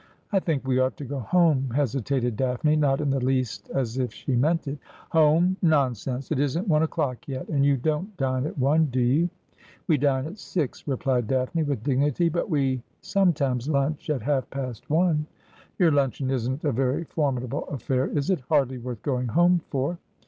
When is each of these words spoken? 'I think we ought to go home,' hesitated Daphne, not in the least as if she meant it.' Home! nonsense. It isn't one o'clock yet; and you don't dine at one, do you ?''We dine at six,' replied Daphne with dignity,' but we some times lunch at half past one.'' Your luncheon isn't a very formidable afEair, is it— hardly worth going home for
'I 0.33 0.39
think 0.39 0.65
we 0.67 0.79
ought 0.79 0.97
to 0.97 1.05
go 1.05 1.19
home,' 1.19 1.69
hesitated 1.75 2.35
Daphne, 2.35 2.75
not 2.75 3.01
in 3.01 3.11
the 3.11 3.23
least 3.23 3.69
as 3.69 3.99
if 3.99 4.11
she 4.11 4.35
meant 4.35 4.67
it.' 4.67 4.79
Home! 5.11 5.57
nonsense. 5.61 6.31
It 6.31 6.39
isn't 6.39 6.67
one 6.67 6.81
o'clock 6.81 7.27
yet; 7.27 7.47
and 7.49 7.63
you 7.63 7.77
don't 7.77 8.17
dine 8.17 8.47
at 8.47 8.57
one, 8.57 8.85
do 8.87 8.99
you 8.99 9.29
?''We 9.87 9.97
dine 9.99 10.25
at 10.25 10.39
six,' 10.39 10.87
replied 10.87 11.27
Daphne 11.27 11.61
with 11.61 11.83
dignity,' 11.83 12.29
but 12.29 12.49
we 12.49 12.81
some 13.03 13.31
times 13.31 13.69
lunch 13.69 14.09
at 14.09 14.23
half 14.23 14.49
past 14.49 14.89
one.'' 14.89 15.27
Your 15.77 15.91
luncheon 15.91 16.31
isn't 16.31 16.63
a 16.63 16.71
very 16.71 17.03
formidable 17.03 17.67
afEair, 17.71 18.11
is 18.17 18.31
it— 18.31 18.41
hardly 18.49 18.79
worth 18.79 19.03
going 19.03 19.27
home 19.27 19.61
for 19.69 19.99